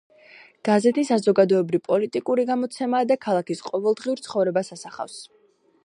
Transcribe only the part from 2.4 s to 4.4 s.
გამოცემაა და ქალაქის ყოველდღიურ